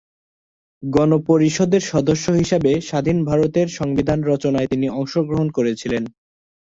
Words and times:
গণ 0.83 1.11
পরিষদের 1.27 1.83
সদস্য 1.91 2.25
হিসাবে 2.31 2.71
স্বাধীন 2.81 3.17
ভারতের 3.25 3.67
সংবিধান 3.71 4.19
রচনায় 4.23 4.67
তিনি 4.67 4.87
অংশগ্রহণ 4.91 5.47
করেছিলেন। 5.51 6.03